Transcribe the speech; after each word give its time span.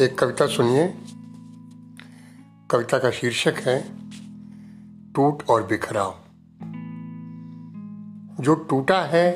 एक 0.00 0.18
कविता 0.18 0.46
सुनिए। 0.46 0.94
कविता 2.70 2.98
का 2.98 3.10
शीर्षक 3.10 3.54
है, 3.56 3.88
टूट 5.12 5.42
और 5.48 5.66
बिखराव। 5.66 6.18
जो 8.42 8.54
टूटा 8.54 9.02
है 9.02 9.32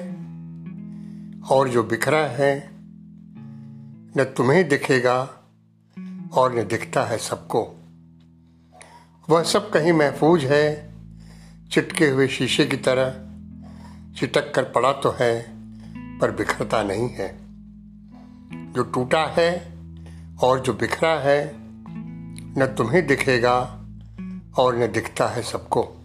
और 1.43 1.69
जो 1.69 1.83
बिखरा 1.83 2.27
है, 2.27 2.71
न 4.17 4.25
तुम्हें 4.37 4.69
दिखेगा 4.69 5.21
और 6.33 6.59
न 6.59 6.63
दिखता 6.69 7.05
है 7.05 7.19
सबको। 7.19 7.77
वह 9.31 9.43
सब 9.43 9.71
कहीं 9.71 9.93
महफूज 9.93 10.45
है, 10.45 10.95
चिटके 11.71 12.07
हुए 12.09 12.29
शीशे 12.29 12.67
की 12.67 12.77
तरह। 12.77 13.11
चिटक 14.15 14.55
कर 14.55 14.63
पड़ा 14.63 14.93
तो 14.93 15.17
है, 15.21 15.47
पर 16.19 16.31
बिखरता 16.31 16.83
नहीं 16.83 17.09
है। 17.09 17.39
जो 18.73 18.83
टूटा 18.83 19.27
है 19.27 19.72
और 20.43 20.61
जो 20.61 20.73
बिखरा 20.73 21.15
है, 21.15 21.53
न 22.59 22.75
तुम्हें 22.79 23.07
दिखेगा 23.07 23.59
और 24.59 24.77
न 24.77 24.93
दिखता 24.93 25.27
है 25.27 25.43
सबको। 25.43 25.97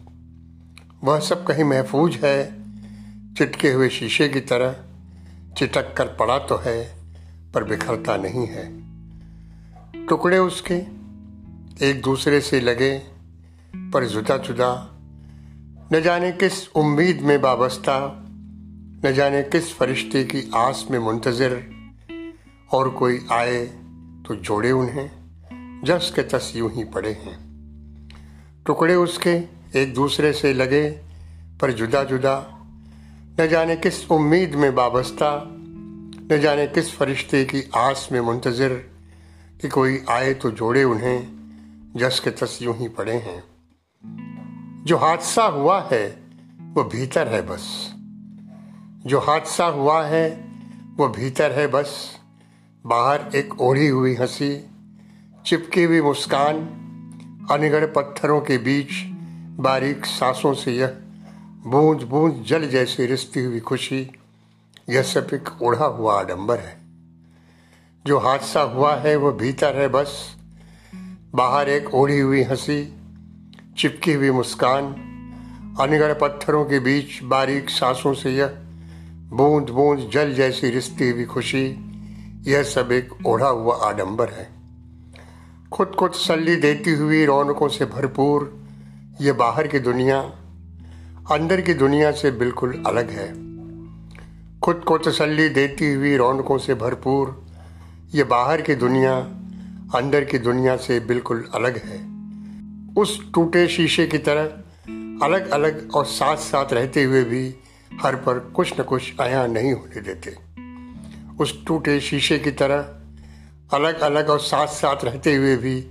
वह 1.04 1.20
सब 1.20 1.46
कहीं 1.48 1.64
महफूज 1.64 2.16
है, 2.16 2.64
चिटके 3.34 3.72
हुए 3.72 3.90
शीशे 3.90 4.30
की 4.30 4.40
तरह, 4.40 4.76
चिटक 5.58 5.94
कर 5.98 6.08
पड़ा 6.08 6.38
तो 6.40 6.58
है, 6.58 6.96
पर 7.54 7.64
बिखरता 7.64 8.18
नहीं 8.18 8.48
है। 8.48 8.88
टुकड़े 10.06 10.38
उसके 10.38 10.74
एक 11.90 12.02
दूसरे 12.02 12.42
से 12.42 12.60
लगे, 12.60 12.98
पर 13.76 14.06
जुदा 14.06 14.38
जुदा 14.38 14.90
न 15.94 16.02
जाने 16.02 16.32
किस 16.32 16.68
उम्मीद 16.70 17.22
में 17.22 17.38
वाबस्ता, 17.38 18.24
न 19.06 19.14
जाने 19.14 19.44
किस 19.44 19.74
फरिश्ते 19.74 20.24
की 20.24 20.52
आस 20.56 20.88
में 20.92 21.00
मुंतजर, 21.00 21.64
और 22.72 22.90
कोई 22.90 23.20
आए 23.32 23.87
तो 24.28 24.36
जोड़े 24.36 24.72
उन्हें, 24.72 25.12
जस 25.86 26.14
के 26.16 26.24
तस 26.24 26.54
यूँ 26.56 26.72
ही 26.72 26.84
पड़े 26.84 27.12
हैं। 27.12 27.48
टुकड़े 28.66 28.96
उसके 28.96 29.44
एक 29.82 29.94
दूसरे 29.94 30.34
से 30.34 30.54
लगे, 30.54 30.90
पर 31.62 31.72
जुदा 31.72 32.04
जुदा, 32.04 32.54
न 33.40 33.48
जाने 33.48 33.76
किस 33.76 34.12
उम्मीद 34.12 34.56
में 34.56 34.70
वाबस्ता, 34.70 35.48
न 36.32 36.40
जाने 36.42 36.68
किस 36.68 36.96
फरिश्ते 36.96 37.46
की 37.46 37.70
आस 37.76 38.10
में 38.12 38.22
मुंतजर 38.22 38.74
कि 39.62 39.68
कोई 39.68 40.04
आए 40.10 40.34
तो 40.34 40.52
जोड़े 40.52 40.84
उन्हें, 40.84 41.28
जस 41.96 42.20
के 42.20 42.30
तस 42.30 42.60
यूँ 42.62 42.78
ही 42.78 42.88
पड़े 42.88 43.14
हैं। 43.14 43.44
जो 44.84 44.98
हादसा 44.98 45.44
हुआ 45.44 45.90
है, 45.92 46.24
वो 46.62 46.84
भीतर 46.84 47.28
है 47.28 47.42
बस। 47.42 47.94
जो 49.06 49.20
हादसा 49.20 49.66
हुआ 49.66 50.06
है, 50.06 50.48
वो 50.98 51.10
भीतर 51.10 51.52
है 51.52 51.68
बस। 51.68 52.17
बाहर 52.88 53.22
एक 53.36 53.62
ओढ़ी 53.62 53.88
हुई 53.88 54.16
हँसी, 54.16 54.66
चिपकी 55.46 55.84
हुई 55.84 56.02
मुस्कान, 56.02 56.56
अनगढ़ 57.52 57.86
पत्थरों 57.86 58.42
के 58.42 58.58
बीच 58.58 58.88
बारीक 59.60 60.06
सांसों 60.06 60.54
से 60.54 60.72
यह 60.72 60.98
बूंद 61.68 62.02
बूंद 62.02 62.46
जल 62.48 62.70
जैसी 62.70 63.06
रिश्ती 63.06 63.40
हुई 63.40 63.60
खुशी, 63.60 64.12
यह 64.90 65.02
सब 65.02 65.28
एक 65.34 65.62
ओढ़ा 65.62 65.86
हुआ 65.86 66.20
आडंबर 66.20 66.60
है। 66.60 66.78
जो 68.06 68.20
हादसा 68.20 68.62
हुआ 68.62 68.96
है 68.96 69.16
वह 69.16 69.32
भीतर 69.32 69.76
है 69.76 69.88
बस। 69.88 70.36
बाहर 71.36 71.70
एक 71.70 71.96
ओढ़ी 71.96 72.20
हुई 72.20 72.44
हँसी, 72.44 72.94
चिपकी 73.78 74.14
हुई 74.14 74.32
मुस्कान, 74.32 74.84
अनगढ़ 75.80 76.14
पत्थरों 76.14 76.66
के 76.66 76.80
बीच 76.80 77.24
बारीक 77.24 77.70
सांसों 77.70 78.14
से 78.14 78.32
यह 78.32 78.48
बूंद 79.14 79.70
बूंद 79.70 80.10
जल 80.14 80.34
जैसी 80.34 80.70
रिश्ती 80.70 81.10
हुई 81.10 81.26
खुशी 81.26 81.87
यह 82.48 82.64
सब 82.64 82.92
एक 82.92 83.26
ओढ़ा 83.26 83.48
हुआ 83.48 83.76
आडंबर 83.76 84.30
है। 84.30 84.50
खुद 85.72 85.88
को 85.88 86.08
तसली 86.08 86.56
देती 86.56 86.92
हुई 86.92 87.26
रौनकों 87.26 87.68
से 87.68 87.86
भरपूर 87.86 88.68
ये 89.22 89.32
बाहर 89.32 89.68
की 89.68 89.80
दुनिया 89.80 90.20
अंदर 91.32 91.62
की 91.62 91.74
दुनिया 91.74 92.12
से 92.12 92.32
बिल्कुल 92.32 92.84
अलग 92.88 93.10
है। 93.10 93.28
खुद 94.60 94.84
को 94.88 94.98
तसली 94.98 95.50
देती 95.50 95.94
हुई 95.94 96.16
रौनकों 96.18 96.58
से 96.58 96.76
भरपूर 96.76 97.46
ये 98.14 98.24
बाहर 98.24 98.62
की 98.62 98.76
दुनिया 98.76 99.18
अंदर 99.96 100.24
की 100.24 100.38
दुनिया 100.38 100.78
से 100.78 101.00
बिल्कुल 101.00 101.50
अलग 101.56 101.78
है। 101.78 102.00
उस 102.94 103.34
टूटे 103.34 103.68
शीशे 103.68 104.08
की 104.08 104.18
तरह 104.18 104.44
अलग 105.26 105.50
अलग 105.50 105.90
और 105.96 106.06
साथ 106.06 106.38
साथ 106.38 106.74
रहते 106.74 107.04
हुए 107.04 107.24
भी 107.24 107.56
हर 108.02 108.16
पर 108.16 108.40
कुछ 108.40 108.80
न 108.80 108.84
कुछ 108.84 109.14
आया 109.22 109.48
नहीं 109.48 109.74
होने 109.74 110.02
देते। 110.02 110.47
उस 111.40 111.66
टूटे 111.66 112.00
शीशे 112.00 112.40
की 112.40 112.52
तरह 112.52 112.78
अलग 113.78 114.00
अलग 114.00 114.30
और 114.30 114.40
साथ 114.40 114.68
साथ 114.68 115.06
रहते 115.06 115.36
हुए 115.36 115.58
भी 115.58 115.88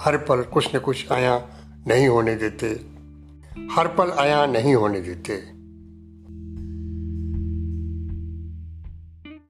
हर 0.00 0.16
पल 0.16 0.42
कुछ 0.42 0.76
न 0.76 0.78
कुछ 0.78 1.12
आया 1.12 1.48
नहीं 1.86 2.08
होने 2.08 2.34
देते। 2.34 2.66
हर 3.72 3.88
पल 3.88 4.10
आया 4.10 4.46
नहीं 4.46 4.74
होने 4.74 5.00
देते। 5.00 5.55